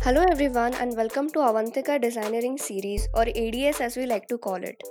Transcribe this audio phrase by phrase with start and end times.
[0.00, 4.54] Hello everyone and welcome to Avantika Designeering series or ADS as we like to call
[4.54, 4.82] it.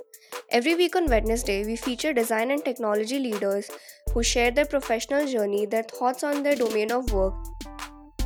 [0.50, 3.70] Every week on Wednesday we feature design and technology leaders
[4.12, 7.34] who share their professional journey, their thoughts on their domain of work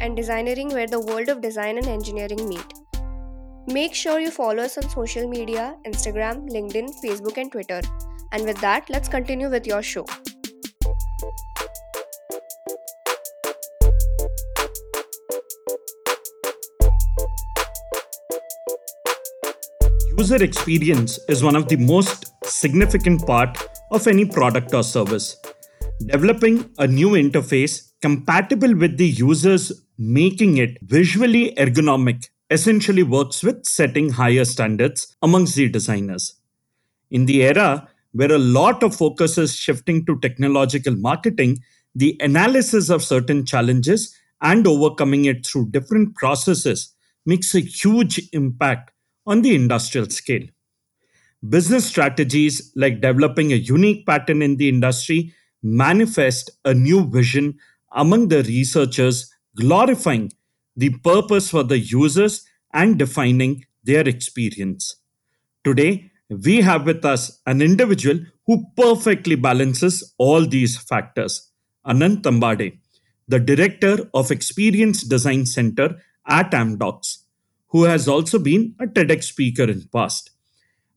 [0.01, 2.82] and designeering where the world of design and engineering meet.
[3.73, 7.81] Make sure you follow us on social media, Instagram, LinkedIn, Facebook and Twitter.
[8.31, 10.05] And with that, let's continue with your show.
[20.19, 23.57] User experience is one of the most significant part
[23.91, 25.39] of any product or service.
[26.05, 33.65] Developing a new interface compatible with the users making it visually ergonomic essentially works with
[33.65, 36.35] setting higher standards amongst the designers.
[37.11, 41.63] In the era where a lot of focus is shifting to technological marketing,
[41.95, 48.91] the analysis of certain challenges and overcoming it through different processes makes a huge impact
[49.27, 50.47] on the industrial scale.
[51.49, 55.33] Business strategies like developing a unique pattern in the industry
[55.63, 57.59] manifest a new vision
[57.93, 60.31] among the researchers, glorifying
[60.77, 64.97] the purpose for the users and defining their experience.
[65.65, 71.51] Today, we have with us an individual who perfectly balances all these factors
[71.87, 72.79] Anant Tambade,
[73.29, 77.23] the Director of Experience Design Center at Amdocs
[77.73, 80.31] who has also been a TEDx speaker in past.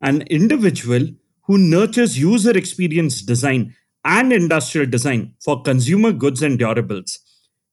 [0.01, 1.07] An individual
[1.43, 3.73] who nurtures user experience design
[4.03, 7.19] and industrial design for consumer goods and durables.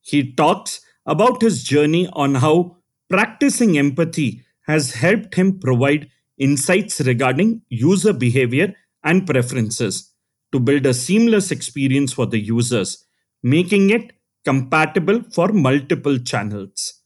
[0.01, 2.77] He talks about his journey on how
[3.13, 8.75] practicing empathy has helped him provide insights regarding user behavior
[9.05, 10.15] and preferences
[10.51, 13.05] to build a seamless experience for the users,
[13.43, 14.13] making it
[14.47, 17.03] compatible for multiple channels.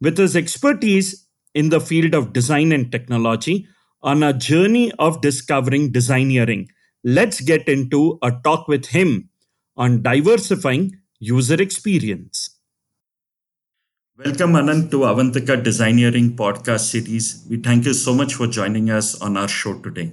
[0.00, 3.66] With his expertise in the field of design and technology
[4.02, 6.68] on a journey of discovering designeering,
[7.04, 9.28] let's get into a talk with him
[9.76, 12.55] on diversifying user experience.
[14.24, 17.44] Welcome, Anant, to Avantika Designeering podcast series.
[17.50, 20.10] We thank you so much for joining us on our show today.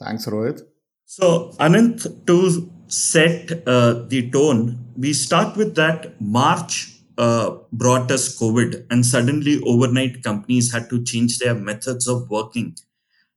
[0.00, 0.62] Thanks, Rohit.
[1.04, 8.36] So, Anant, to set uh, the tone, we start with that March uh, brought us
[8.36, 12.74] COVID, and suddenly overnight companies had to change their methods of working.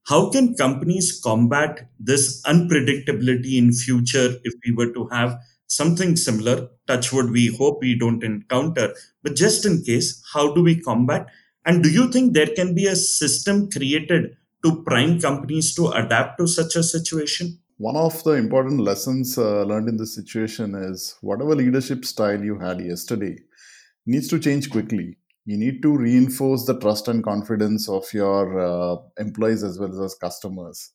[0.08, 5.38] How can companies combat this unpredictability in future if we were to have
[5.68, 6.70] something similar?
[6.88, 11.28] touch Touchwood, we hope we don't encounter, but just in case, how do we combat?
[11.66, 16.40] And do you think there can be a system created to prime companies to adapt
[16.40, 17.60] to such a situation?
[17.78, 22.58] One of the important lessons uh, learned in this situation is whatever leadership style you
[22.58, 23.38] had yesterday,
[24.06, 25.18] needs to change quickly.
[25.46, 30.16] You need to reinforce the trust and confidence of your uh, employees as well as
[30.16, 30.92] customers.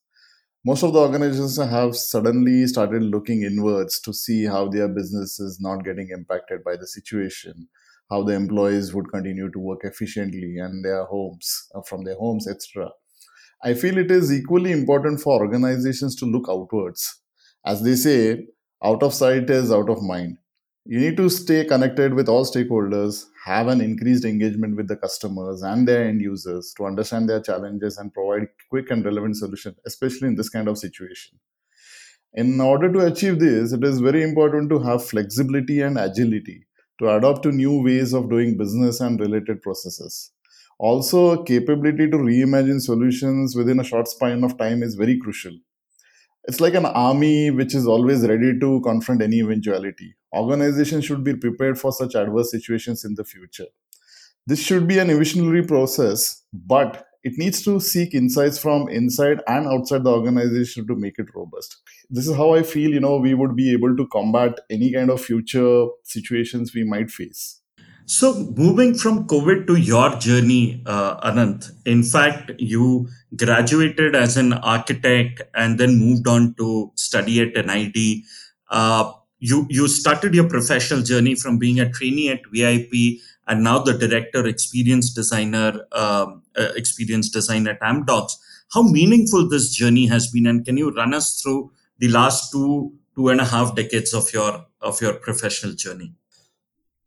[0.65, 5.59] Most of the organizations have suddenly started looking inwards to see how their business is
[5.61, 7.69] not getting impacted by the situation,
[8.09, 12.47] how the employees would continue to work efficiently and their homes uh, from their homes,
[12.47, 12.91] etc.
[13.65, 17.23] I feel it is equally important for organizations to look outwards.
[17.67, 18.47] As they say,
[18.84, 20.39] out of sight is out of mind
[20.84, 25.62] you need to stay connected with all stakeholders have an increased engagement with the customers
[25.62, 30.28] and their end users to understand their challenges and provide quick and relevant solution especially
[30.28, 31.38] in this kind of situation.
[32.34, 36.66] In order to achieve this it is very important to have flexibility and agility
[36.99, 40.32] to adopt to new ways of doing business and related processes.
[40.78, 45.53] Also capability to reimagine solutions within a short span of time is very crucial
[46.44, 50.14] it's like an army which is always ready to confront any eventuality.
[50.34, 53.66] Organizations should be prepared for such adverse situations in the future.
[54.47, 59.69] This should be an evolutionary process, but it needs to seek insights from inside and
[59.69, 61.76] outside the organization to make it robust.
[62.11, 65.11] This is how I feel, you know, we would be able to combat any kind
[65.11, 67.62] of future situations we might face.
[68.06, 74.52] So, moving from COVID to your journey, uh, Anant, in fact, you graduated as an
[74.52, 78.22] architect and then moved on to study at NID.
[78.70, 83.78] Uh, you, you started your professional journey from being a trainee at VIP and now
[83.78, 88.32] the director, experience designer, um, uh, experience design at Amdocs.
[88.72, 92.93] How meaningful this journey has been, and can you run us through the last two
[93.14, 96.14] two and a half decades of your of your professional journey?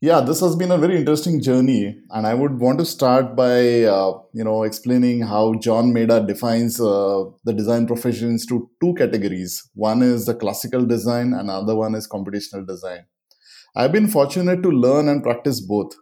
[0.06, 3.86] Yeah, this has been a very interesting journey, and I would want to start by
[3.86, 9.68] uh, you know explaining how John Maeda defines uh, the design professions to two categories.
[9.74, 13.08] One is the classical design, and another one is computational design.
[13.76, 15.96] I've been fortunate to learn and practice both.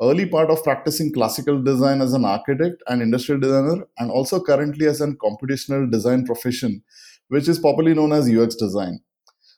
[0.00, 4.86] Early part of practicing classical design as an architect and industrial designer, and also currently
[4.86, 6.84] as a computational design profession,
[7.26, 9.00] which is popularly known as UX design.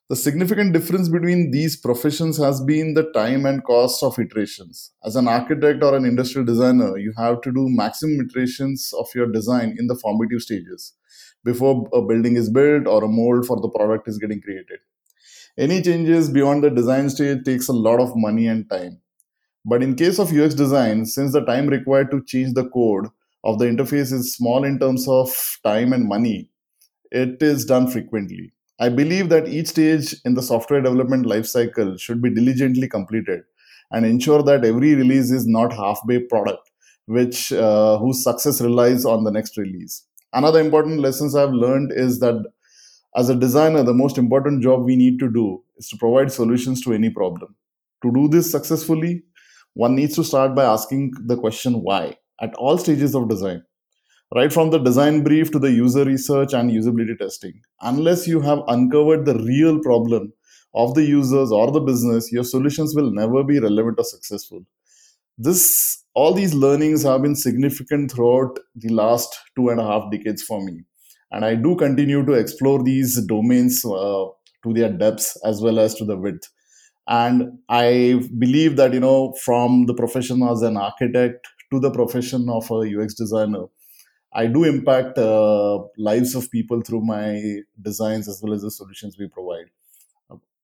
[0.08, 4.92] The significant difference between these professions has been the time and cost of iterations.
[5.04, 9.26] As an architect or an industrial designer, you have to do maximum iterations of your
[9.26, 10.94] design in the formative stages
[11.44, 14.80] before a building is built or a mold for the product is getting created.
[15.58, 19.00] Any changes beyond the design stage takes a lot of money and time.
[19.64, 23.08] But in case of UX design, since the time required to change the code
[23.44, 25.30] of the interface is small in terms of
[25.64, 26.50] time and money,
[27.10, 28.52] it is done frequently.
[28.80, 33.42] I believe that each stage in the software development lifecycle should be diligently completed
[33.90, 36.70] and ensure that every release is not half-baked product,
[37.06, 40.06] which uh, whose success relies on the next release.
[40.32, 42.42] Another important lessons I've learned is that
[43.14, 46.80] as a designer, the most important job we need to do is to provide solutions
[46.82, 47.54] to any problem.
[48.02, 49.22] To do this successfully,
[49.74, 53.62] one needs to start by asking the question why at all stages of design
[54.34, 57.60] right from the design brief to the user research and usability testing.
[57.80, 60.32] Unless you have uncovered the real problem
[60.74, 64.64] of the users or the business, your solutions will never be relevant or successful.
[65.36, 70.42] This all these learnings have been significant throughout the last two and a half decades
[70.42, 70.84] for me,
[71.30, 74.26] and I do continue to explore these domains uh,
[74.62, 76.48] to their depths as well as to the width.
[77.08, 82.48] And I believe that you know, from the profession as an architect to the profession
[82.50, 83.64] of a UX designer,
[84.34, 89.16] I do impact uh, lives of people through my designs as well as the solutions
[89.18, 89.66] we provide.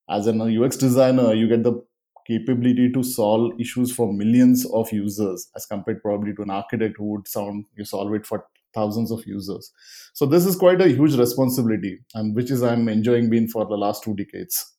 [0.08, 1.82] As an UX designer, you get the
[2.26, 7.12] capability to solve issues for millions of users as compared probably to an architect who
[7.12, 9.70] would sound you solve it for thousands of users.
[10.12, 13.76] So this is quite a huge responsibility, and which is I'm enjoying being for the
[13.76, 14.74] last two decades.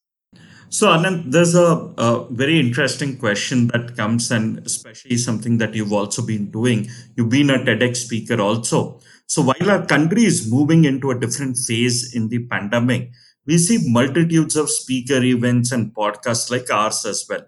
[0.72, 5.92] So, Anant, there's a, a, very interesting question that comes, and especially something that you've
[5.92, 6.88] also been doing.
[7.16, 9.00] You've been a TEDx speaker also.
[9.26, 13.10] So, while our country is moving into a different phase in the pandemic,
[13.48, 17.46] we see multitudes of speaker events and podcasts like ours as well.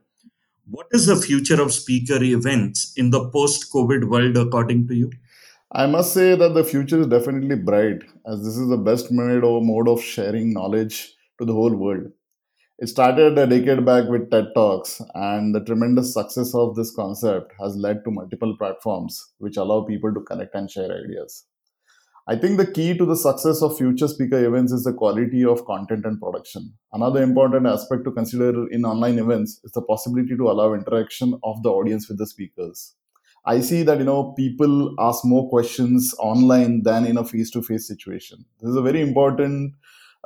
[0.67, 5.11] What is the future of speaker events in the post COVID world, according to you?
[5.71, 9.61] I must say that the future is definitely bright, as this is the best or
[9.61, 12.11] mode of sharing knowledge to the whole world.
[12.81, 17.53] It started a decade back with TED Talks, and the tremendous success of this concept
[17.59, 21.45] has led to multiple platforms which allow people to connect and share ideas.
[22.27, 25.63] I think the key to the success of future speaker events is the quality of
[25.65, 26.73] content and production.
[26.91, 31.61] Another important aspect to consider in online events is the possibility to allow interaction of
[31.61, 32.95] the audience with the speakers.
[33.45, 38.43] I see that you know people ask more questions online than in a face-to-face situation.
[38.59, 39.75] This is a very important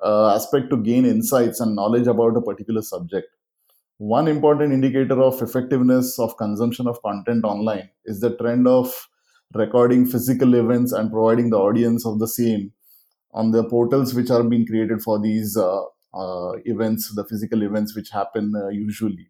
[0.04, 3.28] aspect to gain insights and knowledge about a particular subject.
[3.98, 9.08] One important indicator of effectiveness of consumption of content online is the trend of
[9.54, 12.74] recording physical events and providing the audience of the same
[13.34, 15.82] on the portals which are being created for these uh,
[16.14, 19.30] uh, events, the physical events which happen uh, usually.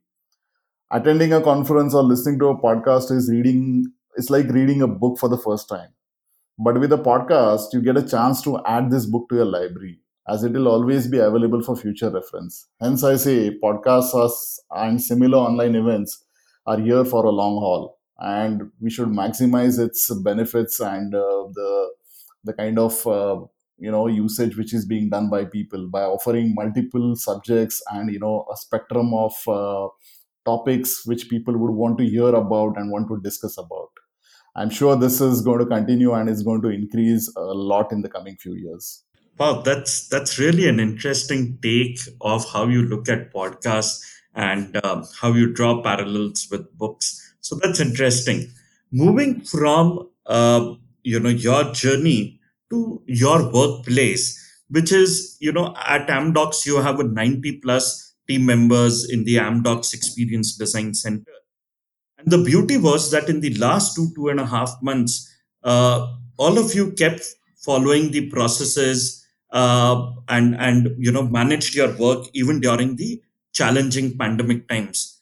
[0.91, 3.85] Attending a conference or listening to a podcast is reading.
[4.15, 5.89] It's like reading a book for the first time.
[6.57, 9.99] But with a podcast, you get a chance to add this book to your library
[10.27, 12.67] as it will always be available for future reference.
[12.81, 16.23] Hence, I say podcasts and similar online events
[16.65, 21.89] are here for a long haul, and we should maximize its benefits and uh, the
[22.43, 23.37] the kind of uh,
[23.77, 28.19] you know usage which is being done by people by offering multiple subjects and you
[28.19, 29.87] know a spectrum of uh,
[30.45, 33.89] topics which people would want to hear about and want to discuss about.
[34.55, 38.01] I'm sure this is going to continue and is going to increase a lot in
[38.01, 39.03] the coming few years.
[39.37, 44.01] Wow, that's that's really an interesting take of how you look at podcasts
[44.33, 47.35] and um, how you draw parallels with books.
[47.41, 48.49] So that's interesting.
[48.93, 52.39] Moving from uh, you know your journey
[52.69, 54.39] to your workplace,
[54.69, 59.35] which is you know at Amdocs you have a 90 plus team members in the
[59.35, 61.33] Amdocs Experience Design Center,
[62.17, 65.29] and the beauty was that in the last two two and a half months,
[65.61, 67.25] uh, all of you kept
[67.57, 73.21] following the processes uh, and and you know managed your work even during the
[73.53, 75.21] challenging pandemic times.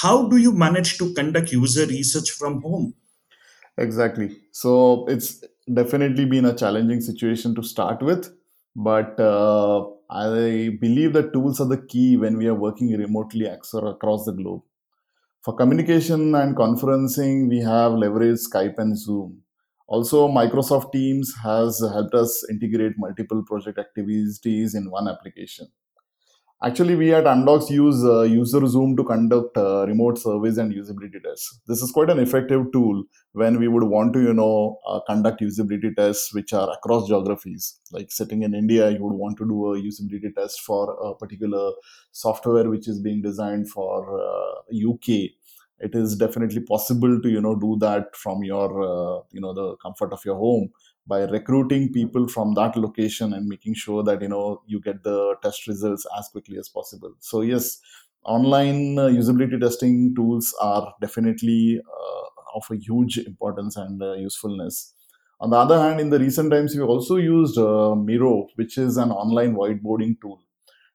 [0.00, 2.94] How do you manage to conduct user research from home?
[3.78, 4.36] Exactly.
[4.52, 8.34] So it's definitely been a challenging situation to start with
[8.76, 14.24] but uh, i believe that tools are the key when we are working remotely across
[14.24, 14.62] the globe.
[15.42, 19.42] For communication and conferencing, we have leveraged Skype and Zoom.
[19.90, 25.66] Also, Microsoft Teams has helped us integrate multiple project activities in one application.
[26.62, 31.58] Actually, we at Amdocs use uh, UserZoom to conduct uh, remote surveys and usability tests.
[31.66, 35.40] This is quite an effective tool when we would want to, you know, uh, conduct
[35.40, 37.80] usability tests which are across geographies.
[37.90, 41.72] Like sitting in India, you would want to do a usability test for a particular
[42.12, 44.20] software which is being designed for
[44.70, 45.30] UK.
[45.80, 49.76] It is definitely possible to, you know, do that from your, uh, you know, the
[49.76, 50.70] comfort of your home
[51.06, 55.34] by recruiting people from that location and making sure that you know you get the
[55.42, 57.12] test results as quickly as possible.
[57.20, 57.80] So yes
[58.24, 64.94] online uh, usability testing tools are definitely uh, of a huge importance and uh, usefulness.
[65.40, 68.96] On the other hand in the recent times we also used uh, miro which is
[68.98, 70.42] an online whiteboarding tool.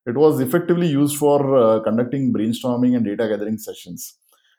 [0.05, 4.17] It was effectively used for conducting brainstorming and data gathering sessions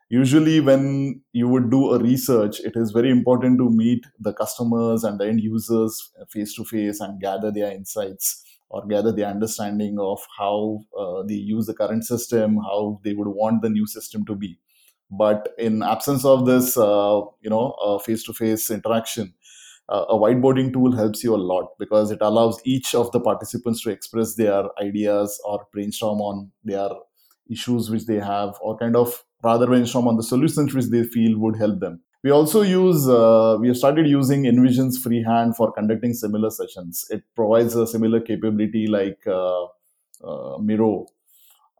[0.09, 5.05] usually when you would do a research it is very important to meet the customers
[5.05, 9.97] and the end users face to face and gather their insights or gather their understanding
[9.99, 14.25] of how uh, they use the current system how they would want the new system
[14.27, 14.59] to be.
[15.11, 19.35] But in absence of this uh, you know face to face interaction
[19.89, 23.83] uh, a whiteboarding tool helps you a lot because it allows each of the participants
[23.83, 26.89] to express their ideas or brainstorm on their
[27.49, 31.39] issues which they have or kind of rather brainstorm on the solutions which they feel
[31.39, 32.01] would help them.
[32.23, 37.05] We also use, uh, we have started using InVision's freehand for conducting similar sessions.
[37.11, 39.65] It provides a similar capability like uh,
[40.25, 41.07] uh, Miro.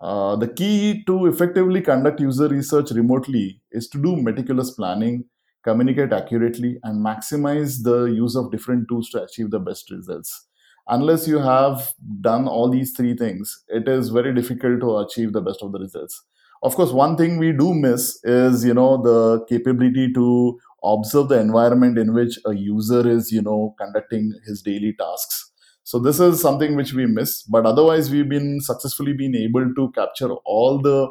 [0.01, 5.25] Uh, the key to effectively conduct user research remotely is to do meticulous planning,
[5.65, 10.47] communicate accurately, and maximize the use of different tools to achieve the best results.
[10.87, 15.41] Unless you have done all these three things, it is very difficult to achieve the
[15.41, 16.23] best of the results
[16.63, 21.39] of course one thing we do miss is you know the capability to observe the
[21.41, 25.53] environment in which a user is you know conducting his daily tasks.
[25.85, 29.91] So this is something which we miss but otherwise we've been successfully been able to
[29.93, 31.09] capture all the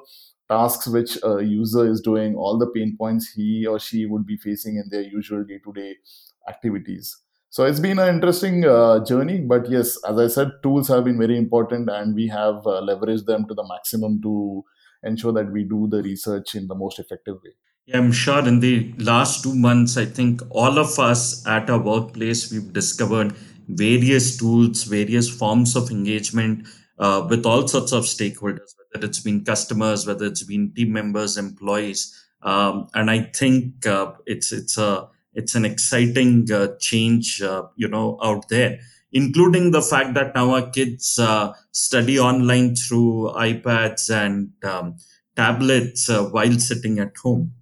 [0.49, 4.37] tasks which a user is doing all the pain points he or she would be
[4.37, 5.95] facing in their usual day-to-day
[6.47, 7.17] activities.
[7.49, 11.17] So it's been an interesting uh, journey but yes as i said tools have been
[11.17, 14.63] very important and we have uh, leveraged them to the maximum to
[15.05, 17.51] ensure that we do the research in the most effective way.
[17.85, 21.79] Yeah, I'm sure in the last two months, I think all of us at our
[21.79, 23.35] workplace, we've discovered
[23.67, 29.43] various tools, various forms of engagement uh, with all sorts of stakeholders, whether it's been
[29.43, 32.11] customers, whether it's been team members, employees.
[32.41, 37.87] Um, and I think uh, it's it's a it's an exciting uh, change, uh, you
[37.87, 38.79] know, out there
[39.15, 44.97] including the fact that now our kids uh, study online through iPads and um,
[45.35, 47.53] tablets uh, while sitting at home.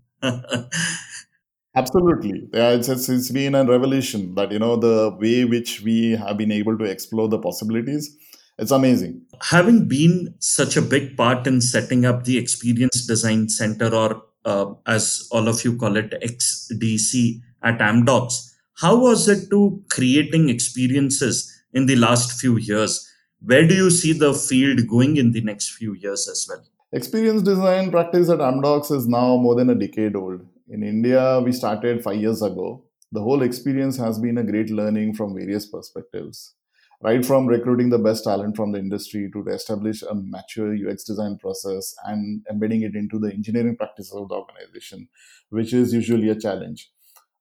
[1.75, 6.11] Absolutely, yeah, it's, it's it's been a revolution that you know the way which we
[6.11, 8.15] have been able to explore the possibilities.
[8.59, 9.21] It's amazing.
[9.41, 14.73] Having been such a big part in setting up the Experience Design Center, or uh,
[14.85, 21.63] as all of you call it, XDC at Amdocs, how was it to creating experiences
[21.73, 23.09] in the last few years?
[23.41, 26.63] Where do you see the field going in the next few years as well?
[26.91, 30.45] Experience design practice at Amdocs is now more than a decade old.
[30.69, 32.83] In India, we started five years ago.
[33.11, 36.55] The whole experience has been a great learning from various perspectives
[37.03, 41.37] right from recruiting the best talent from the industry to establish a mature UX design
[41.37, 45.09] process and embedding it into the engineering practices of the organization,
[45.49, 46.89] which is usually a challenge.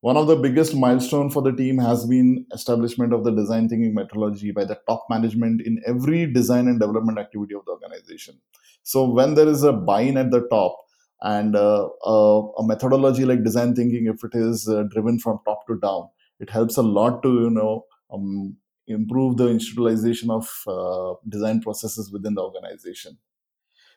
[0.02, 3.94] One of the biggest milestone for the team has been establishment of the design thinking
[3.94, 8.40] methodology by the top management in every design and development activity of the organization.
[8.82, 10.76] So when there is a buy-in at the top
[11.20, 15.68] and uh, a, a, methodology like design thinking, if it is uh, driven from top
[15.68, 16.08] to down,
[16.40, 18.56] it helps a lot to you know um,
[18.88, 23.18] improve the institutionalization of uh, design processes within the organization.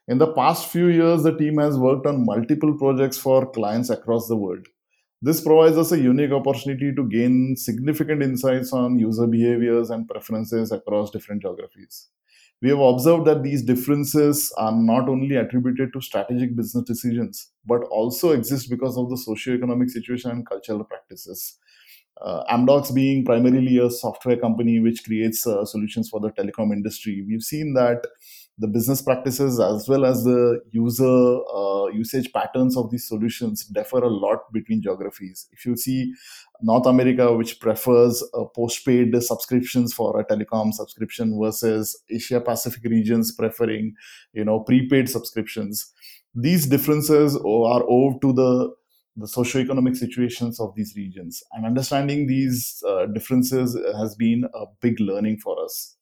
[0.07, 4.27] In the past few years, the team has worked on multiple projects for clients across
[4.27, 4.67] the world
[5.25, 10.71] this provides us a unique opportunity to gain significant insights on user behaviors and preferences
[10.71, 12.09] across different geographies.
[12.61, 17.81] We have observed that these differences are not only attributed to strategic business decisions, but
[17.85, 21.57] also exist because of the socio-economic situation and cultural practices.
[22.21, 27.25] Uh, Amdocs being primarily a software company which creates uh, solutions for the telecom industry,
[27.27, 28.05] we've seen that
[28.57, 33.97] the business practices as well as the user uh, usage patterns of these solutions differ
[33.97, 35.47] a lot between geographies.
[35.51, 36.13] If you see
[36.61, 43.33] North America, which prefers uh, postpaid subscriptions for a telecom subscription versus Asia Pacific regions
[43.33, 43.93] preferring,
[44.33, 45.91] you know, prepaid subscriptions.
[46.35, 48.73] these differences are owed to the
[49.17, 54.99] the socioeconomic situations of these regions and understanding these uh, differences has been a big
[54.99, 55.95] learning for us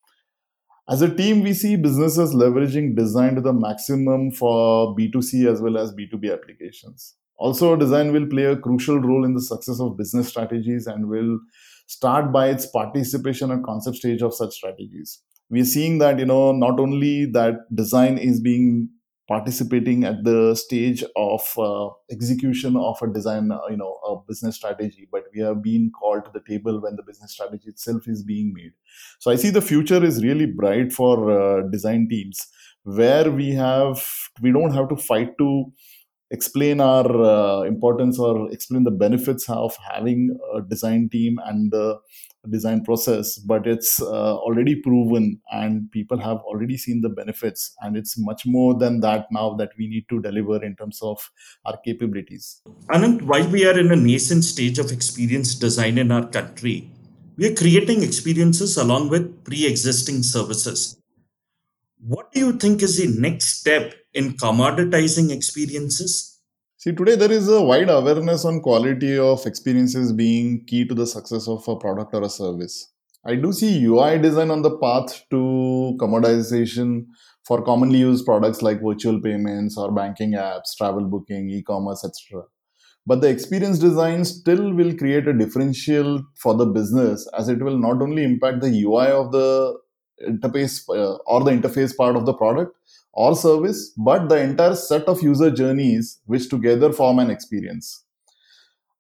[0.90, 5.78] as a team we see businesses leveraging design to the maximum for b2c as well
[5.78, 7.16] as b2b applications.
[7.38, 11.40] Also design will play a crucial role in the success of business strategies and will
[11.88, 15.22] start by its participation at concept stage of such strategies.
[15.50, 18.90] We're seeing that you know not only that design is being
[19.28, 24.56] participating at the stage of uh, execution of a design uh, you know a business
[24.56, 28.24] strategy but we have been called to the table when the business strategy itself is
[28.24, 28.74] being made.
[29.20, 32.48] So i see the future is really bright for uh, design teams
[32.84, 34.06] where we have
[34.42, 35.72] we don't have to fight to
[36.32, 41.98] explain our uh, importance or explain the benefits of having a design team and the
[42.50, 47.96] design process but it's uh, already proven and people have already seen the benefits and
[47.96, 51.18] it's much more than that now that we need to deliver in terms of
[51.66, 56.28] our capabilities Anant, while we are in a nascent stage of experience design in our
[56.28, 56.92] country,
[57.38, 60.98] we are creating experiences along with pre existing services.
[62.06, 66.33] What do you think is the next step in commoditizing experiences?
[66.84, 71.08] See, today there is a wide awareness on quality of experiences being key to the
[71.08, 72.92] success of a product or a service.
[73.26, 77.06] I do see UI design on the path to commoditization
[77.48, 82.44] for commonly used products like virtual payments or banking apps, travel booking, e-commerce, etc.
[83.08, 87.78] But the experience design still will create a differential for the business as it will
[87.78, 89.80] not only impact the UI of the
[90.28, 92.76] interface uh, or the interface part of the product
[93.14, 98.04] or service, but the entire set of user journeys which together form an experience.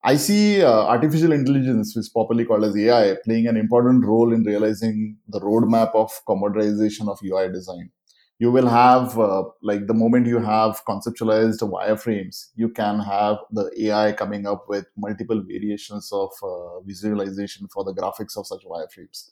[0.03, 4.34] I see uh, artificial intelligence, which is popularly called as AI, playing an important role
[4.34, 7.89] in realizing the roadmap of commoditization of UI design.
[8.38, 13.72] You will have, uh, like, the moment you have conceptualized wireframes, you can have the
[13.86, 19.29] AI coming up with multiple variations of uh, visualization for the graphics of such wireframes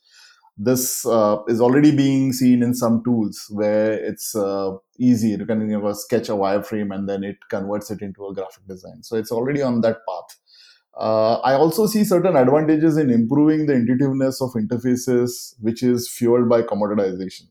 [0.64, 5.62] this uh, is already being seen in some tools where it's uh, easy you can
[5.70, 9.02] you know, sketch a wireframe and then it converts it into a graphic design.
[9.02, 10.38] So it's already on that path.
[10.98, 16.50] Uh, i also see certain advantages in improving the intuitiveness of interfaces which is fueled
[16.50, 17.48] by commoditization.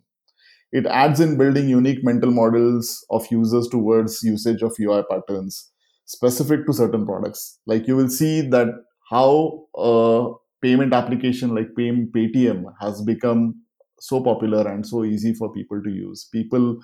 [0.73, 5.71] It adds in building unique mental models of users towards usage of ui patterns
[6.05, 7.59] specific to certain products.
[7.67, 8.69] Like you will see that
[9.11, 10.31] how uh,
[10.63, 13.63] payment application like Pay, Paytm has become
[13.99, 16.25] so popular and so easy for people to use.
[16.33, 16.79] People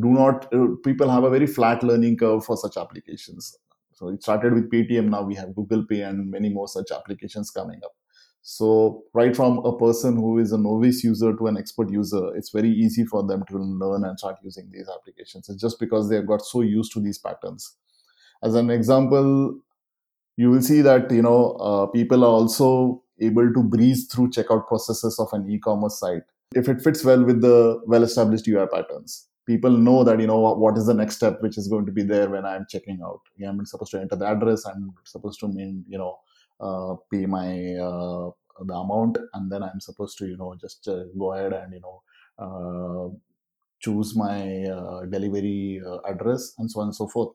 [0.00, 3.56] do not, uh, people have a very flat learning curve for such applications.
[3.92, 7.50] So it started with Paytm, now we have Google Pay and many more such applications
[7.50, 7.92] coming up.
[8.44, 12.50] So, right from a person who is a novice user to an expert user, it's
[12.50, 15.48] very easy for them to learn and start using these applications.
[15.48, 17.76] It's just because they have got so used to these patterns.
[18.42, 19.60] As an example,
[20.36, 24.66] you will see that you know uh, people are also able to breeze through checkout
[24.66, 26.22] processes of an e-commerce site
[26.54, 29.28] if it fits well with the well-established UI patterns.
[29.46, 32.02] People know that you know what is the next step which is going to be
[32.02, 33.20] there when I'm checking out.
[33.36, 34.64] Yeah, I'm supposed to enter the address.
[34.64, 36.18] I'm supposed to mean you know
[36.60, 38.30] uh, pay my uh,
[38.64, 41.80] the amount, and then I'm supposed to you know just uh, go ahead and you
[41.80, 42.02] know
[42.38, 43.08] uh,
[43.80, 47.34] choose my uh, delivery uh, address and so on and so forth.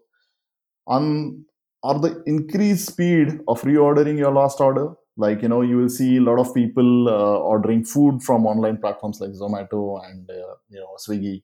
[0.87, 1.45] On
[1.83, 6.17] or the increased speed of reordering your last order like you know you will see
[6.17, 10.79] a lot of people uh, ordering food from online platforms like zomato and uh, you
[10.79, 11.43] know swiggy.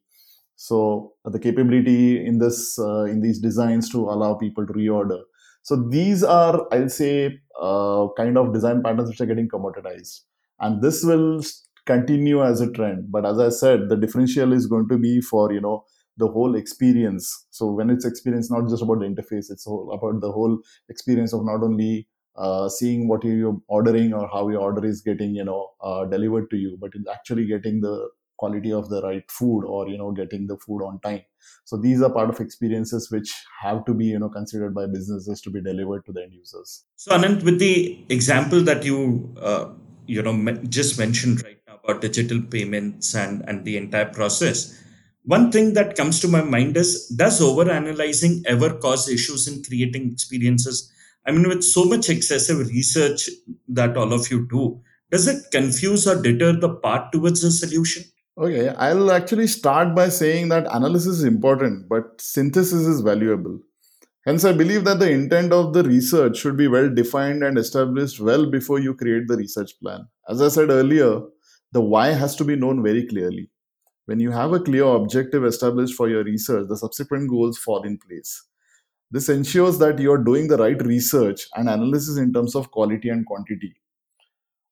[0.55, 5.21] So the capability in this uh, in these designs to allow people to reorder.
[5.63, 10.21] So these are i'll say uh, kind of design patterns which are getting commoditized.
[10.59, 11.41] And this will
[11.85, 13.11] continue as a trend.
[13.11, 15.85] But as i said the differential is going to be for you know
[16.17, 17.47] the whole experience.
[17.49, 20.59] So when it's experience not just about the interface it's all about the whole
[20.89, 25.35] experience of not only uh, seeing what you're ordering or how your order is getting
[25.35, 29.29] you know uh, delivered to you but it's actually getting the quality of the right
[29.29, 31.21] food or you know getting the food on time.
[31.65, 35.41] So these are part of experiences which have to be you know considered by businesses
[35.41, 36.83] to be delivered to the end users.
[36.95, 38.99] So anant with the example that you
[39.49, 39.65] uh,
[40.07, 40.35] you know
[40.79, 44.79] just mentioned right now about digital payments and and the entire process
[45.25, 49.63] one thing that comes to my mind is does over analyzing ever cause issues in
[49.63, 50.91] creating experiences
[51.25, 53.29] I mean, with so much excessive research
[53.69, 54.81] that all of you do,
[55.11, 58.03] does it confuse or deter the path towards the solution?
[58.37, 63.59] Okay, I'll actually start by saying that analysis is important, but synthesis is valuable.
[64.25, 68.19] Hence, I believe that the intent of the research should be well defined and established
[68.19, 70.07] well before you create the research plan.
[70.27, 71.21] As I said earlier,
[71.73, 73.49] the why has to be known very clearly.
[74.05, 77.97] When you have a clear objective established for your research, the subsequent goals fall in
[77.97, 78.43] place.
[79.13, 83.09] This ensures that you are doing the right research and analysis in terms of quality
[83.09, 83.75] and quantity.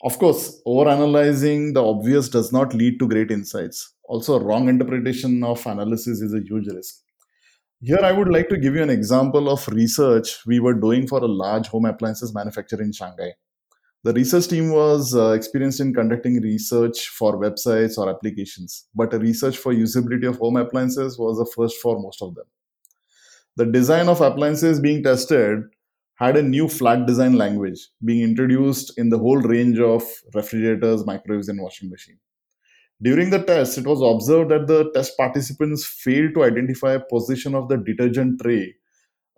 [0.04, 3.94] Of course, overanalyzing the obvious does not lead to great insights.
[4.06, 7.04] Also, wrong interpretation of analysis is a huge risk.
[7.82, 11.20] Here, I would like to give you an example of research we were doing for
[11.20, 13.34] a large home appliances manufacturer in Shanghai.
[14.04, 19.20] The research team was uh, experienced in conducting research for websites or applications, but a
[19.20, 22.46] research for usability of home appliances was a first for most of them.
[23.58, 25.64] The design of appliances being tested
[26.16, 31.50] had a new flat design language being introduced in the whole range of refrigerators, microwaves,
[31.50, 32.20] and washing machine.
[33.02, 37.68] During the test, it was observed that the test participants failed to identify position of
[37.68, 38.76] the detergent tray,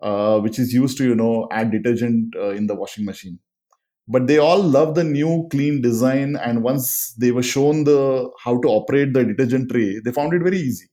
[0.00, 3.38] uh, which is used to you know add detergent uh, in the washing machine
[4.06, 8.60] but they all loved the new clean design and once they were shown the how
[8.60, 10.86] to operate the detergent tray they found it very easy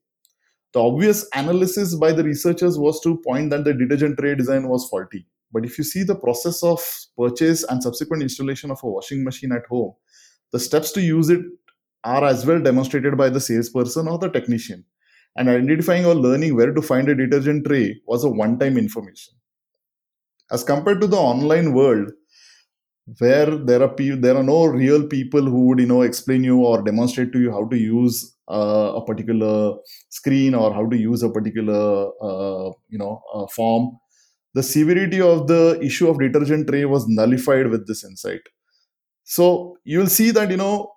[0.73, 4.87] the obvious analysis by the researchers was to point that the detergent tray design was
[4.89, 5.25] faulty.
[5.51, 6.79] But if you see the process of
[7.17, 9.93] purchase and subsequent installation of a washing machine at home
[10.51, 11.41] the steps to use it
[12.03, 14.83] are as well demonstrated by the salesperson or the technician.
[15.37, 19.33] And identifying or learning where to find a detergent tray was a one time information.
[20.51, 22.11] As compared to the online world
[23.19, 26.59] where there are pe- there are no real people who would you know explain you
[26.59, 29.75] or demonstrate to you how to use uh, a particular
[30.09, 33.97] screen or how to use a particular uh, you know uh, form.
[34.53, 38.41] The severity of the issue of detergent tray was nullified with this insight.
[39.23, 40.91] So you will see that you know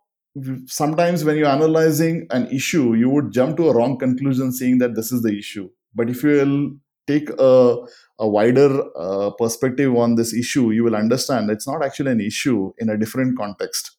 [0.66, 4.96] sometimes when you're analyzing an issue you would jump to a wrong conclusion saying that
[4.96, 5.68] this is the issue.
[5.94, 6.70] But if you will
[7.06, 7.76] take a,
[8.18, 12.72] a wider uh, perspective on this issue, you will understand it's not actually an issue
[12.78, 13.92] in a different context.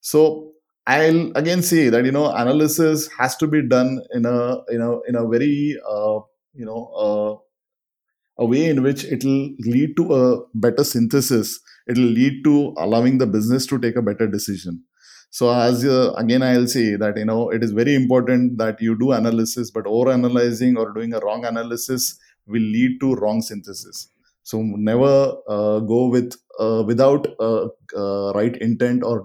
[0.00, 0.52] So
[0.86, 5.02] I'll again say that you know analysis has to be done in a you know
[5.08, 6.20] in a very uh,
[6.54, 11.60] you know uh, a way in which it will lead to a better synthesis.
[11.86, 14.82] It will lead to allowing the business to take a better decision.
[15.30, 18.98] So as uh, again, I'll say that you know it is very important that you
[18.98, 24.08] do analysis, but over analyzing or doing a wrong analysis will lead to wrong synthesis
[24.52, 25.14] so never
[25.48, 27.68] uh, go with uh, without uh,
[28.02, 29.16] uh right intent or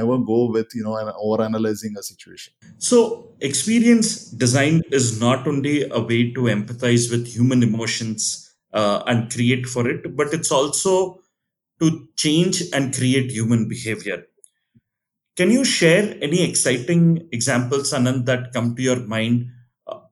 [0.00, 2.52] never go with you know over analyzing a situation.
[2.78, 2.98] So
[3.40, 4.08] experience
[4.44, 8.22] design is not only a way to empathize with human emotions
[8.72, 10.94] uh, and create for it but it's also
[11.80, 14.24] to change and create human behavior.
[15.36, 19.46] Can you share any exciting examples anant that come to your mind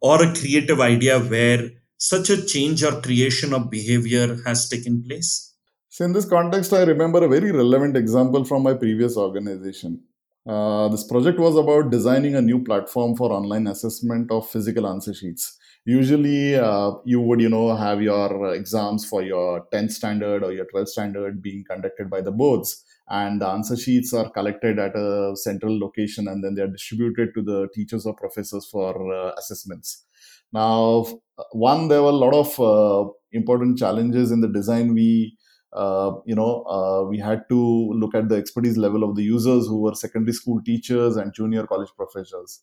[0.01, 5.55] or a creative idea where such a change or creation of behavior has taken place?
[5.91, 10.03] So, in this context, I remember a very relevant example from my previous organization.
[10.47, 15.13] Uh, this project was about designing a new platform for online assessment of physical answer
[15.13, 15.59] sheets.
[15.85, 20.67] Usually, uh, you would, you know, have your exams for your 10th standard or your
[20.67, 25.33] 12th standard being conducted by the boards, and the answer sheets are collected at a
[25.35, 30.05] central location, and then they are distributed to the teachers or professors for uh, assessments.
[30.53, 31.07] Now,
[31.53, 34.95] one, there were a lot of uh, important challenges in the design.
[34.95, 35.37] We,
[35.73, 39.67] uh, you know, uh, we had to look at the expertise level of the users
[39.67, 42.63] who were secondary school teachers and junior college professors.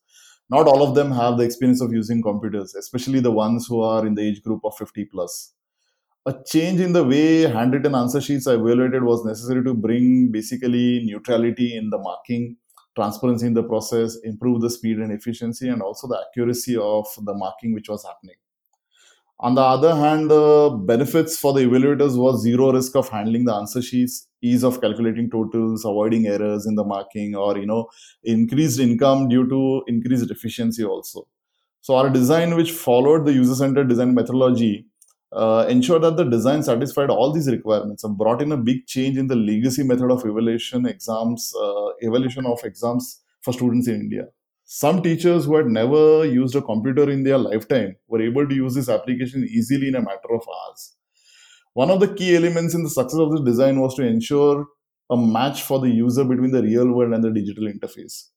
[0.49, 4.05] Not all of them have the experience of using computers, especially the ones who are
[4.05, 5.53] in the age group of 50 plus.
[6.27, 11.03] A change in the way handwritten answer sheets are evaluated was necessary to bring basically
[11.05, 12.57] neutrality in the marking
[12.95, 17.33] transparency in the process, improve the speed and efficiency, and also the accuracy of the
[17.33, 18.35] marking which was happening.
[19.39, 23.53] On the other hand, the benefits for the evaluators was zero risk of handling the
[23.53, 27.89] answer sheets, ease of calculating totals, avoiding errors in the marking, or you know,
[28.23, 31.27] increased income due to increased efficiency also.
[31.81, 34.87] So our design, which followed the user-centered design methodology,
[35.31, 39.17] uh, ensure that the design satisfied all these requirements and brought in a big change
[39.17, 44.25] in the legacy method of evaluation exams uh, evaluation of exams for students in india.
[44.67, 48.73] Some teachers who had never used a computer in their lifetime were able to use
[48.73, 50.95] this application easily in a matter of hours.
[51.73, 54.65] One of the key elements in the success of this design was to ensure
[55.09, 58.29] a match for the user between the real world and the digital interface.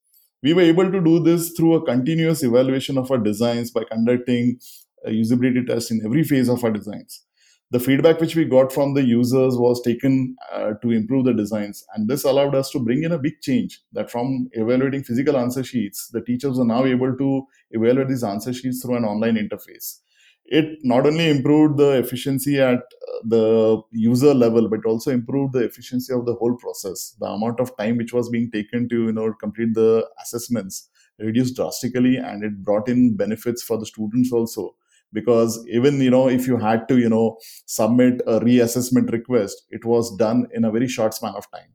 [0.42, 4.59] We were able to do this through a continuous evaluation of our designs by conducting
[5.06, 7.22] usability tests in every phase of our designs.
[7.70, 11.84] The feedback which we got from the users was taken uh, to improve the designs,
[11.94, 13.80] and this allowed us to bring in a big change.
[13.92, 18.54] That from evaluating physical answer sheets, the teachers are now able to evaluate these answer
[18.54, 19.98] sheets through an online interface.
[20.46, 25.64] It not only improved the efficiency at uh, the user level, but also improved the
[25.64, 27.14] efficiency of the whole process.
[27.20, 31.56] The amount of time which was being taken to you know complete the assessments reduced
[31.56, 34.74] drastically and it brought in benefits for the students also
[35.12, 39.85] because even you know if you had to you know submit a reassessment request it
[39.85, 41.75] was done in a very short span of time.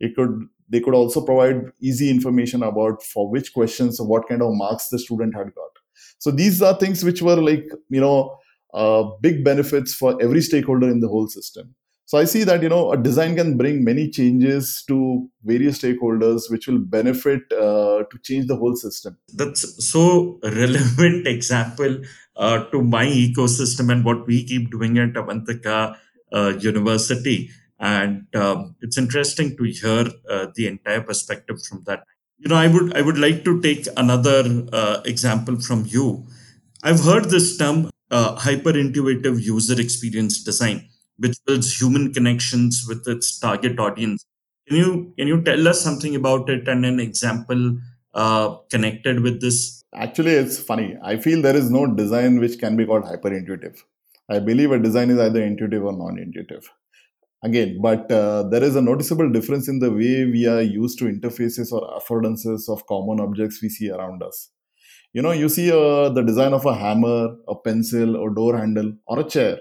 [0.00, 4.50] It could they could also provide easy information about for which questions what kind of
[4.52, 5.70] marks the student had got.
[6.18, 8.36] So these are things which were like you know
[8.74, 11.74] uh, big benefits for every stakeholder in the whole system.
[12.08, 16.48] So i see that you know a design can bring many changes to various stakeholders
[16.50, 19.16] which will benefit uh, to change the whole system.
[19.34, 21.98] That's so relevant example
[22.36, 25.96] uh, to my ecosystem and what we keep doing at Avantika
[26.32, 27.50] uh, University.
[27.78, 32.04] And um, it's interesting to hear uh, the entire perspective from that.
[32.38, 36.26] You know, I would I would like to take another uh, example from you.
[36.82, 43.06] I've heard this term uh, hyper intuitive user experience design, which builds human connections with
[43.08, 44.26] its target audience.
[44.68, 47.78] Can you can you tell us something about it and an example
[48.70, 49.75] connected with this?
[49.94, 50.96] Actually, it's funny.
[51.02, 53.84] I feel there is no design which can be called hyper intuitive.
[54.28, 56.68] I believe a design is either intuitive or non intuitive.
[57.44, 61.04] Again, but uh, there is a noticeable difference in the way we are used to
[61.04, 64.50] interfaces or affordances of common objects we see around us.
[65.12, 68.92] You know, you see uh, the design of a hammer, a pencil, or door handle,
[69.06, 69.58] or a chair.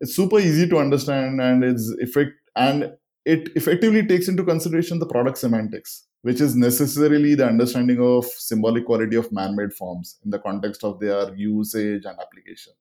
[0.00, 2.92] It's super easy to understand and it's effect and
[3.24, 8.86] it effectively takes into consideration the product semantics which is necessarily the understanding of symbolic
[8.86, 12.72] quality of man-made forms in the context of their usage and application.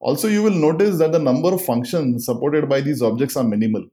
[0.00, 3.84] Also, you will notice that the number of functions supported by these objects are minimal.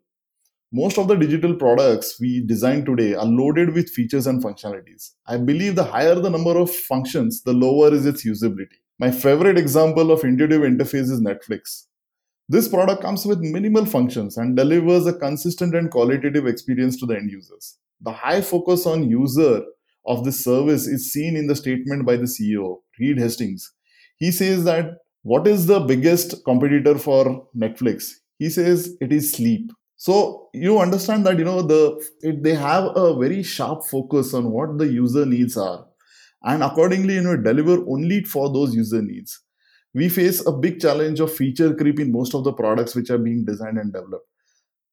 [0.71, 5.11] Most of the digital products we design today are loaded with features and functionalities.
[5.25, 8.79] I believe the higher the number of functions, the lower is its usability.
[8.99, 11.85] My favorite example of intuitive interface is Netflix.
[12.47, 17.15] This product comes with minimal functions and delivers a consistent and qualitative experience to the
[17.15, 17.77] end users.
[18.01, 19.61] The high focus on user
[20.05, 23.71] of this service is seen in the statement by the CEO, Reed Hastings.
[24.17, 24.91] He says that
[25.23, 28.11] what is the biggest competitor for Netflix?
[28.37, 29.71] He says it is sleep.
[29.97, 34.51] So you understand that you know the it, they have a very sharp focus on
[34.51, 35.85] what the user needs are,
[36.43, 39.41] and accordingly you know deliver only for those user needs.
[39.93, 43.17] We face a big challenge of feature creep in most of the products which are
[43.17, 44.27] being designed and developed.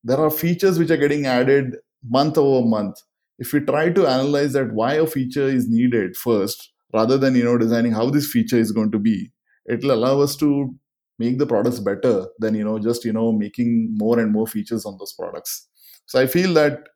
[0.05, 1.77] There are features which are getting added
[2.09, 3.03] month over month
[3.39, 7.45] if we try to analyze that why a feature is needed first rather than you
[7.45, 9.33] know designing how this feature is going to be
[9.67, 10.75] it will allow us to
[11.19, 14.85] make the products better than you know just you know making more and more features
[14.85, 15.69] on those products.
[16.07, 16.89] So i feel that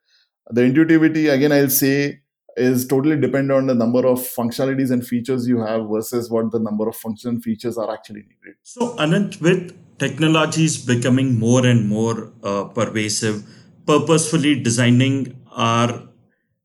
[0.50, 2.20] the intuitivity again i'll say
[2.56, 6.58] is totally dependent on the number of functionalities and features you have versus what the
[6.58, 8.56] number of function features are actually needed.
[8.62, 13.44] So, Anant, with technologies becoming more and more uh, pervasive,
[13.86, 16.08] purposefully designing our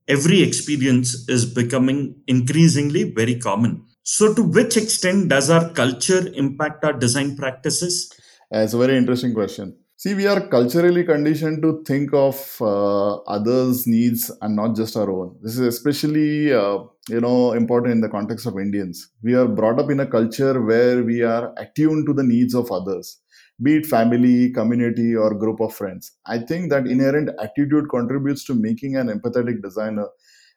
[0.07, 3.85] every experience is becoming increasingly very common.
[4.03, 8.11] So, to which extent does our culture impact our design practices?
[8.49, 9.77] It's a very interesting question.
[9.95, 15.11] See, we are culturally conditioned to think of uh, others' needs and not just our
[15.11, 15.37] own.
[15.43, 19.11] This is especially, uh, you know, important in the context of Indians.
[19.21, 22.71] We are brought up in a culture where we are attuned to the needs of
[22.71, 23.20] others,
[23.61, 26.11] be it family, community, or group of friends.
[26.25, 30.07] I think that inherent attitude contributes to making an empathetic designer,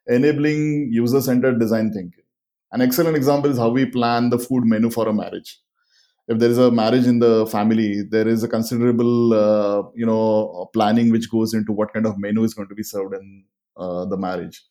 [0.07, 2.25] enabling user-centered design thinking.
[2.73, 5.61] An excellent example is how we plan the food menu for a marriage
[6.29, 10.69] if there is a marriage in the family there is a considerable uh, you know
[10.73, 13.45] planning which goes into what kind of menu is going to be served in
[13.77, 14.62] uh, the marriage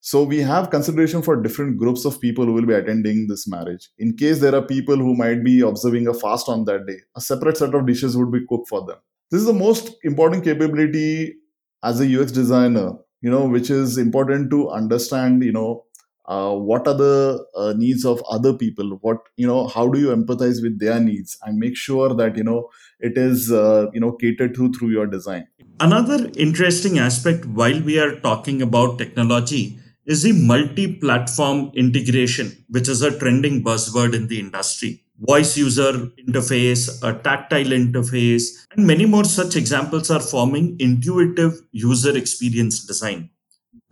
[0.00, 3.90] so we have consideration for different groups of people who will be attending this marriage.
[3.98, 7.20] In case there are people who might be observing a fast on that day a
[7.20, 8.96] separate set of dishes would be cooked for them.
[9.30, 11.34] This is the most important capability
[11.82, 15.84] as a ux designer you know which is important to understand you know
[16.26, 20.08] uh, what are the uh, needs of other people what you know how do you
[20.08, 22.68] empathize with their needs and make sure that you know
[23.00, 25.46] it is uh, you know catered to through your design.
[25.80, 32.88] Another interesting aspect while we are talking about technology is the multi platform integration, which
[32.88, 35.04] is a trending buzzword in the industry.
[35.20, 35.92] Voice user
[36.22, 43.30] interface, a tactile interface, and many more such examples are forming intuitive user experience design,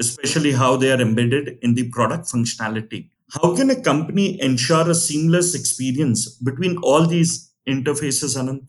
[0.00, 3.10] especially how they are embedded in the product functionality.
[3.40, 8.66] How can a company ensure a seamless experience between all these interfaces, Anant?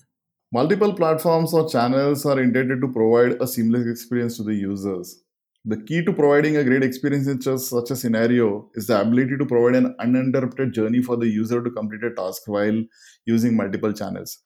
[0.52, 5.24] multiple platforms or channels are intended to provide a seamless experience to the users
[5.70, 9.46] the key to providing a great experience in such a scenario is the ability to
[9.46, 12.82] provide an uninterrupted journey for the user to complete a task while
[13.26, 14.40] using multiple channels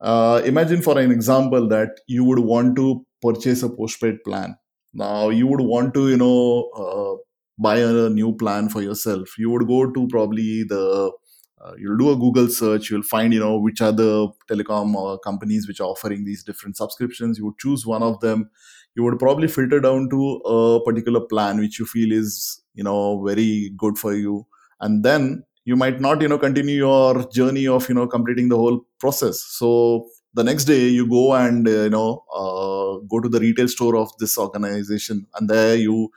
[0.00, 4.54] uh, imagine for an example that you would want to purchase a postpaid plan
[4.92, 7.16] now you would want to you know uh,
[7.58, 11.12] buy a new plan for yourself, you would go to probably the
[11.60, 12.88] uh, you'll do a Google search.
[12.88, 16.76] You'll find you know which are the telecom uh, companies which are offering these different
[16.76, 17.38] subscriptions.
[17.38, 18.50] You would choose one of them.
[18.98, 20.20] You would probably filter down to
[20.54, 24.46] a particular plan which you feel is you know very good for you,
[24.80, 28.56] and then you might not you know continue your journey of you know completing the
[28.56, 29.40] whole process.
[29.58, 33.68] So the next day you go and uh, you know uh, go to the retail
[33.68, 36.10] store of this organization, and there you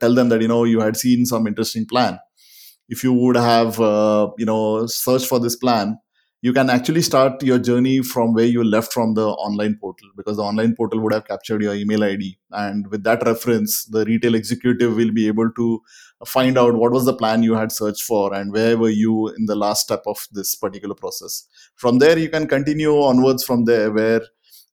[0.00, 2.18] tell them that you know you had seen some interesting plan.
[2.88, 5.98] If you would have uh, you know searched for this plan
[6.42, 10.38] you can actually start your journey from where you left from the online portal because
[10.38, 14.34] the online portal would have captured your email id and with that reference the retail
[14.34, 15.82] executive will be able to
[16.26, 19.46] find out what was the plan you had searched for and where were you in
[19.46, 21.46] the last step of this particular process.
[21.76, 24.22] From there you can continue onwards from there where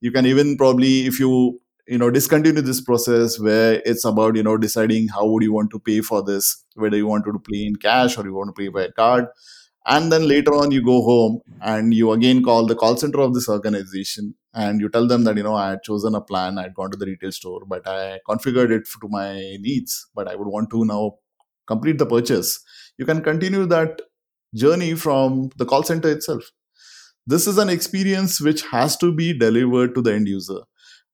[0.02, 4.44] you can even probably if you you know discontinue this process where it's about you
[4.44, 7.66] know deciding how would you want to pay for this whether you want to pay
[7.66, 9.28] in cash or you want to pay by card
[9.88, 13.34] and then later on you go home and you again call the call center of
[13.34, 16.58] this organization and you tell them that you know i had chosen a plan.
[16.58, 19.34] I had gone to the retail store but i configured it to my
[19.68, 21.16] needs but i would want to now
[21.68, 22.64] complete the purchase.
[22.98, 24.02] You can continue that
[24.56, 26.50] journey from the call center itself.
[27.26, 30.62] This is an experience which has to be delivered to the end user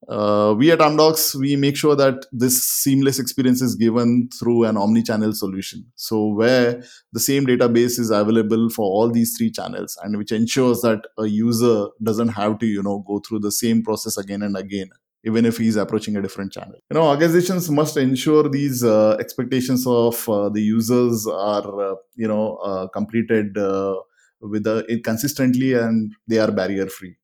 [0.09, 4.77] uh, we at Amdocs, we make sure that this seamless experience is given through an
[4.77, 5.85] omni-channel solution.
[5.95, 10.81] So where the same database is available for all these three channels and which ensures
[10.81, 14.57] that a user doesn't have to, you know, go through the same process again and
[14.57, 14.89] again
[15.25, 16.75] even if he's approaching a different channel.
[16.91, 22.27] You know, organizations must ensure these uh, expectations of uh, the users are, uh, you
[22.27, 23.95] know, uh, completed uh,
[24.41, 27.15] with a, consistently and they are barrier free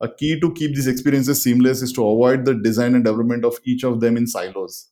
[0.00, 3.58] a key to keep these experiences seamless is to avoid the design and development of
[3.64, 4.90] each of them in silos.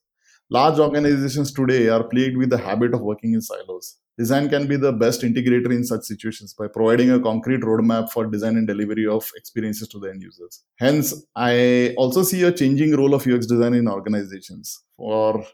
[0.51, 3.97] Large organizations today are plagued with the habit of working in silos.
[4.17, 8.27] Design can be the best integrator in such situations by providing a concrete roadmap for
[8.27, 10.63] design and delivery of experiences to the end users.
[10.79, 15.45] Hence, I also see a changing role of UX design in organizations for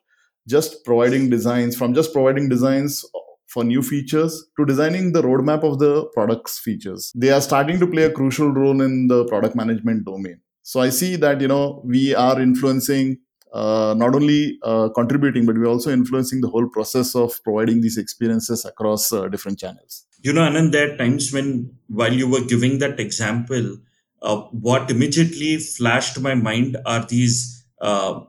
[0.46, 3.04] just providing designs, from just providing designs
[3.52, 7.12] for new features to designing the roadmap of the product's features.
[7.14, 10.40] They are starting to play a crucial role in the product management domain.
[10.62, 13.18] So I see that you know we are influencing
[13.52, 17.98] uh, not only uh, contributing, but we're also influencing the whole process of providing these
[17.98, 20.06] experiences across uh, different channels.
[20.22, 23.78] You know, Anant, there are times when, while you were giving that example,
[24.22, 28.20] uh, what immediately flashed my mind are these uh,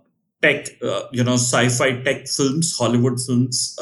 [0.42, 3.78] tech, uh, you know, sci-fi tech films, Hollywood films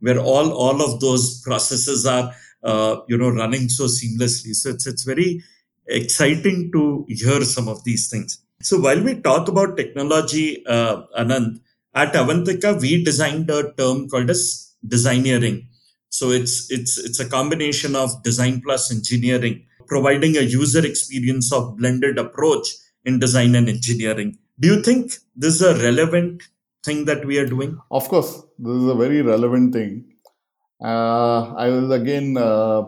[0.00, 2.32] where all all of those processes are
[2.62, 4.54] uh, you know running so seamlessly.
[4.54, 5.42] So it's it's very
[5.86, 8.42] exciting to hear some of these things.
[8.62, 11.60] So while we talk about technology uh, anand
[11.94, 15.66] at avantika we designed a term called as designeering.
[16.10, 21.76] So it's it's it's a combination of design plus engineering providing a user experience of
[21.78, 22.68] blended approach
[23.04, 24.38] in design and engineering.
[24.60, 26.42] Do you think this is a relevant
[26.84, 27.78] thing that we are doing?
[27.90, 30.04] Of course, this is a very relevant thing.
[30.82, 32.82] Uh, I will again uh,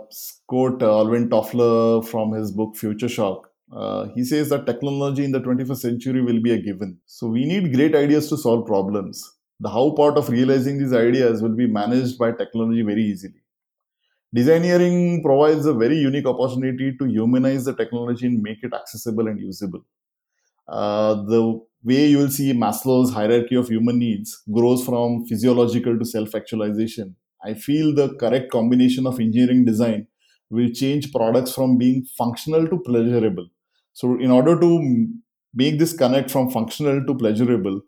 [0.47, 3.49] quote uh, Alvin Toffler from his book Future Shock.
[3.73, 6.99] Uh, he says that technology in the 21st century will be a given.
[7.07, 9.37] So we need great ideas to solve problems.
[9.61, 13.43] The how part of realizing these ideas will be managed by technology very easily.
[14.35, 19.41] Designeering provides a very unique opportunity to humanize the technology and make it accessible and
[19.41, 19.85] usable.
[20.69, 26.05] Uh, the way you will see Maslow's hierarchy of human needs grows from physiological to
[26.05, 27.17] self actualization.
[27.45, 30.07] I feel the correct combination of engineering design
[30.51, 33.49] will change products from being functional to pleasurable.
[33.93, 35.09] So, in order to
[35.55, 37.81] make this connect from functional to pleasurable,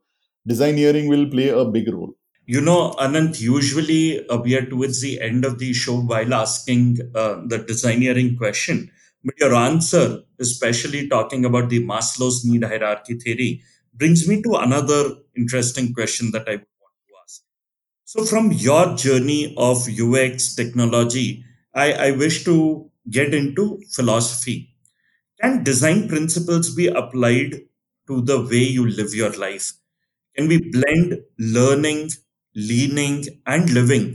[0.49, 2.15] designeering will play a big role.
[2.47, 6.99] You know, Anant, usually uh, we are towards the end of the show while asking
[7.15, 8.91] uh, the designeering question.
[9.25, 13.63] But your answer, especially talking about the Maslow's need hierarchy theory,
[13.95, 17.43] brings me to another interesting question that I want to ask.
[18.05, 24.75] So, from your journey of UX technology, I, I wish to get into philosophy.
[25.41, 27.63] Can design principles be applied
[28.09, 29.73] to the way you live your life?
[30.37, 32.11] Can we blend learning,
[32.55, 34.15] leaning, and living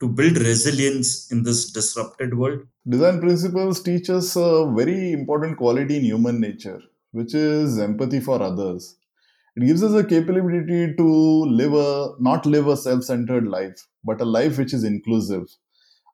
[0.00, 2.66] to build resilience in this disrupted world?
[2.88, 6.80] Design principles teach us a very important quality in human nature,
[7.12, 8.96] which is empathy for others.
[9.58, 14.24] It gives us a capability to live a not live a self-centered life, but a
[14.24, 15.48] life which is inclusive.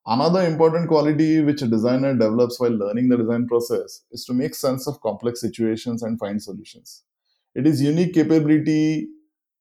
[0.07, 4.55] Another important quality which a designer develops while learning the design process is to make
[4.55, 7.05] sense of complex situations and find solutions.
[7.55, 9.09] It is unique capability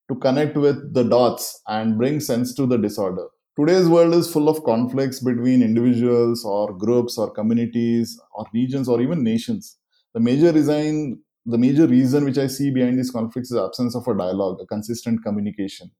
[0.09, 3.27] to connect with the dots and bring sense to the disorder.
[3.59, 9.01] Today's world is full of conflicts between individuals or groups or communities or regions or
[9.01, 9.77] even nations.
[10.13, 14.07] The major reason, the major reason which I see behind these conflicts is absence of
[14.07, 15.91] a dialogue, a consistent communication.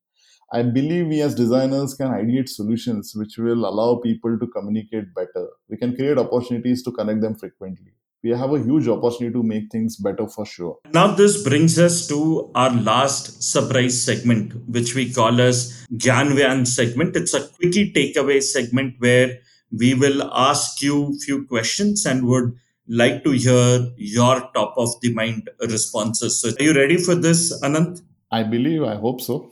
[0.52, 5.48] I believe we as designers can ideate solutions which will allow people to communicate better.
[5.70, 9.70] We can create opportunities to connect them frequently we have a huge opportunity to make
[9.70, 10.78] things better for sure.
[10.94, 17.18] Now, this brings us to our last surprise segment, which we call as Gyanvyan segment.
[17.18, 19.40] It's a quickie takeaway segment where
[19.72, 22.56] we will ask you few questions and would
[22.88, 26.42] like to hear your top of the mind responses.
[26.42, 28.02] So, are you ready for this, Anant?
[28.32, 29.52] I believe, I hope so.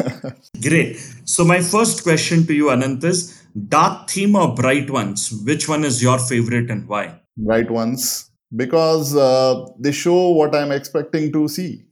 [0.62, 0.96] Great.
[1.24, 5.32] So, my first question to you, Anant, is dark theme or bright ones?
[5.44, 7.20] Which one is your favorite and why?
[7.36, 11.84] Bright ones because uh, they show what I'm expecting to see.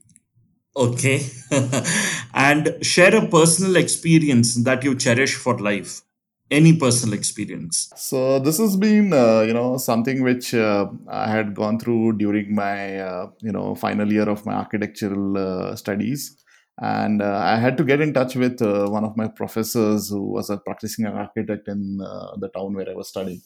[0.75, 1.25] Okay.
[2.33, 6.01] and share a personal experience that you cherish for life.
[6.51, 7.89] Any personal experience.
[7.95, 12.53] So this has been, uh, you know, something which uh, I had gone through during
[12.53, 16.43] my, uh, you know, final year of my architectural uh, studies,
[16.77, 20.49] and uh, I had to get in touch with one of my professors who was
[20.49, 23.41] a practicing architect in the town where I was studying.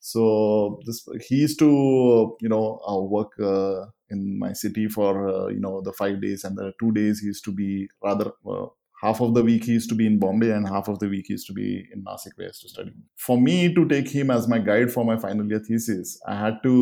[0.00, 5.48] So this he used to you know uh, work uh, in my city for uh,
[5.48, 6.44] you know the five days.
[6.44, 8.66] And the two days he used to be rather uh,
[9.04, 11.26] half of the week he used to be in bombay and half of the week
[11.28, 12.92] he used to be in nasik where to study.
[13.26, 16.62] For me to take him as my guide for my final year thesis i had
[16.66, 16.74] to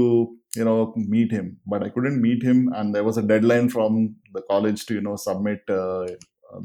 [0.57, 1.57] you know meet him.
[1.67, 5.05] But i couldn't meet him and there was a deadline from the college to you
[5.09, 6.07] know submit uh,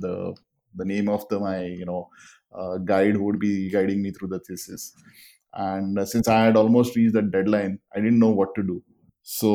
[0.06, 0.36] the
[0.76, 2.02] the name of the my you know
[2.58, 4.94] uh, guide who would be guiding me through the thesis.
[5.54, 8.84] And uh, since i had almost reached that deadline i didn't know what to do
[9.36, 9.50] so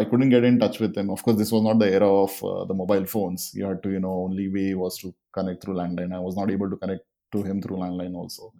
[0.00, 1.10] i couldn't get in touch with him.
[1.10, 3.50] Of course this was not the era of uh, the mobile phones.
[3.54, 6.14] You had to you know only way was to connect through landline.
[6.14, 7.02] I was not able to connect
[7.32, 8.52] to him through landline also.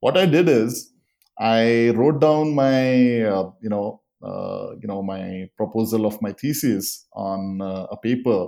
[0.00, 0.92] What i did is
[1.38, 7.06] i wrote down my uh, you know uh, you know my proposal of my thesis
[7.12, 8.40] on uh, a paper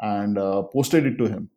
[0.00, 1.48] and uh, posted it to him.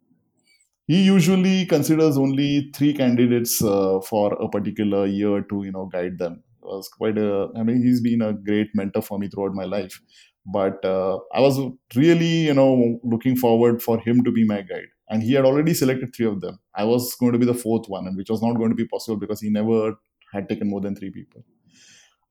[0.87, 6.17] He usually considers only three candidates uh, for a particular year to you know guide
[6.19, 9.65] them was quite a i mean he's been a great mentor for me throughout my
[9.65, 10.01] life.
[10.55, 11.57] But uh, i was
[11.95, 14.91] really you know looking forward for him to be my guide.
[15.09, 16.59] And he had already selected three of them.
[16.75, 18.87] I was going to be the fourth one and which was not going to be
[18.93, 19.93] possible because he never
[20.33, 21.43] had taken more than three people.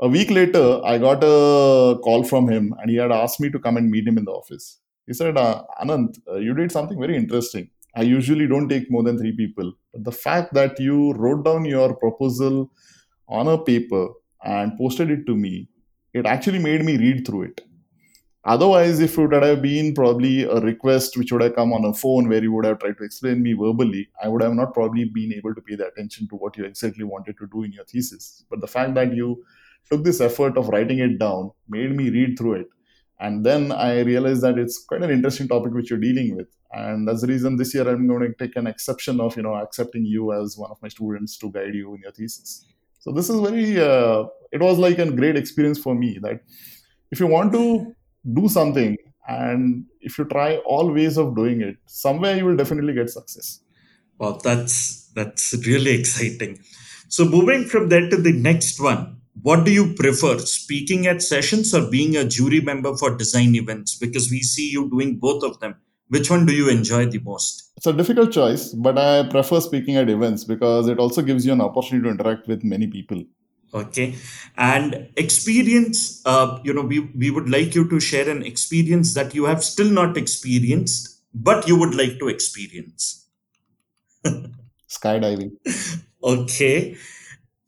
[0.01, 3.59] A week later i got a call from him and he had asked me to
[3.69, 4.81] come and meet him in the office.
[5.07, 7.71] He said uh, anant uh, you did something very interesting.
[7.97, 9.73] I usually don't take more than three people.
[9.93, 12.71] But the fact that you wrote down your proposal
[13.29, 14.09] on a paper
[14.45, 15.69] and posted it to me,
[16.13, 17.61] it actually made me read through it.
[18.45, 21.93] Otherwise, if it would have been probably a request which would have come on a
[21.93, 25.05] phone where you would have tried to explain me verbally, I would have not probably
[25.05, 27.85] been able to pay the attention to what you exactly wanted to do in your
[27.85, 28.45] thesis.
[28.49, 29.45] But the fact that you
[29.91, 32.69] took this effort of writing it down made me read through it.
[33.19, 37.07] And then I realized that it's quite an interesting topic which you're dealing with and
[37.07, 40.05] that's the reason this year i'm going to take an exception of you know accepting
[40.05, 42.67] you as one of my students to guide you in your thesis
[43.07, 46.41] so this is very uh, it was like a great experience for me that
[47.13, 47.95] if you want to
[48.39, 48.97] do something
[49.29, 53.61] and if you try all ways of doing it somewhere you will definitely get success.
[54.19, 56.59] Well that's that's really exciting.
[57.09, 61.73] So moving from there to the next one what do you prefer speaking at sessions
[61.75, 63.95] or being a jury member for design events?
[63.95, 65.77] Because we see you doing both of them
[66.09, 67.73] which one do you enjoy the most?
[67.77, 71.53] It's a difficult choice, but I prefer speaking at events because it also gives you
[71.53, 73.25] an opportunity to interact with many people.
[73.75, 74.15] Okay.
[74.57, 79.35] And experience, uh, you know, we, we would like you to share an experience that
[79.35, 83.27] you have still not experienced, but you would like to experience.
[84.89, 85.53] Skydiving.
[86.23, 86.97] okay.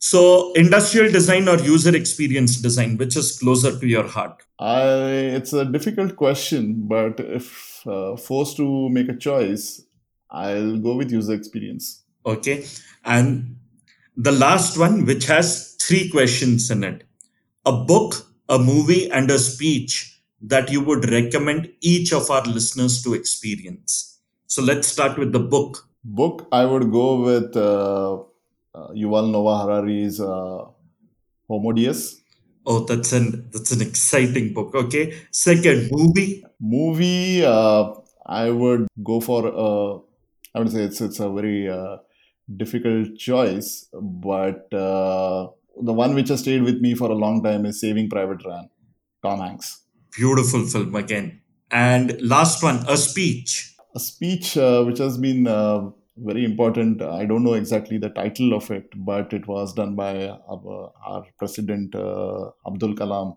[0.01, 4.45] So, industrial design or user experience design, which is closer to your heart?
[4.61, 4.93] I,
[5.35, 9.83] it's a difficult question, but if uh, forced to make a choice,
[10.31, 12.05] I'll go with user experience.
[12.25, 12.65] Okay.
[13.05, 13.57] And
[14.17, 17.03] the last one, which has three questions in it
[17.67, 18.15] a book,
[18.49, 24.21] a movie, and a speech that you would recommend each of our listeners to experience.
[24.47, 25.89] So, let's start with the book.
[26.05, 27.57] Book, I would go with.
[27.57, 28.23] Uh,
[28.79, 30.65] uh, Yuval Noah Harari's uh,
[31.49, 32.21] Homo Deus.
[32.67, 34.75] Oh, that's an that's an exciting book.
[34.75, 36.45] Okay, second movie.
[36.61, 37.95] Movie, uh,
[38.27, 39.41] I would go for.
[39.47, 39.99] Uh,
[40.55, 41.97] I would say it's it's a very uh,
[42.57, 45.49] difficult choice, but uh,
[45.91, 48.69] the one which has stayed with me for a long time is Saving Private Ryan,
[49.23, 49.83] Tom Hanks.
[50.17, 51.41] Beautiful film again.
[51.71, 53.75] And last one, a speech.
[53.95, 55.91] a speech uh, which has been uh,
[56.25, 57.03] very important.
[57.03, 61.95] I don't know exactly the title of it, but it was done by our, president
[61.95, 63.37] uh, Abdul Kalam.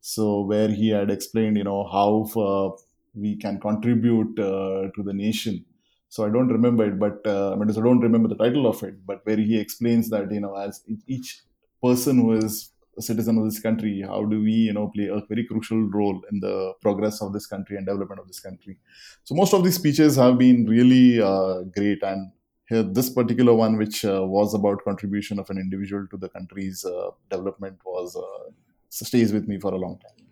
[0.00, 2.70] So where he had explained, you know, how uh,
[3.14, 5.64] we can contribute uh, to the nation.
[6.08, 8.82] So I don't remember it, but uh, I mean, I don't remember the title of
[8.82, 9.04] it.
[9.06, 11.40] But where he explains that, you know, as each
[11.82, 12.70] person who is
[13.00, 16.40] citizen of this country, how do we, you know, play a very crucial role in
[16.40, 18.78] the progress of this country and development of this country?
[19.24, 22.32] So most of these speeches have been really uh, great, and
[22.68, 26.84] here this particular one, which uh, was about contribution of an individual to the country's
[26.84, 28.50] uh, development, was uh,
[28.88, 30.26] stays with me for a long time.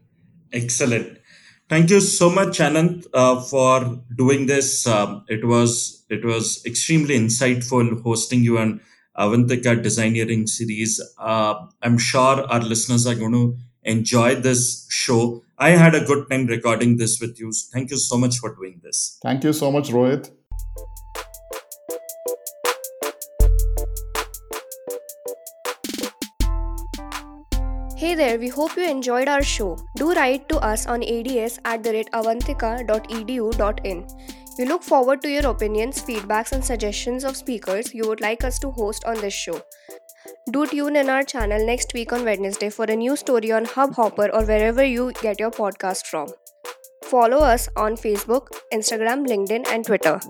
[0.52, 1.18] Excellent.
[1.68, 4.86] Thank you so much, Anant, uh, for doing this.
[4.86, 8.80] Um, it was it was extremely insightful hosting you on
[9.18, 11.00] Avantika Designeering series.
[11.18, 15.42] Uh, I'm sure our listeners are going to enjoy this show.
[15.58, 17.52] I had a good time recording this with you.
[17.72, 19.18] Thank you so much for doing this.
[19.22, 20.30] Thank you so much, Rohit.
[28.02, 29.78] Hey there, we hope you enjoyed our show.
[29.94, 34.06] Do write to us on ads at the rate avantika.edu.in.
[34.62, 38.60] We look forward to your opinions, feedbacks, and suggestions of speakers you would like us
[38.60, 39.60] to host on this show.
[40.52, 44.32] Do tune in our channel next week on Wednesday for a new story on Hubhopper
[44.32, 46.28] or wherever you get your podcast from.
[47.02, 50.20] Follow us on Facebook, Instagram, LinkedIn, and Twitter.